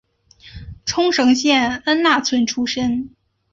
[0.83, 3.11] 冲绳县恩纳村出身。